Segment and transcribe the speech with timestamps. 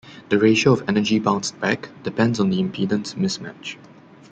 [0.29, 3.77] The ratio of energy bounced back depends on the impedance mismatch.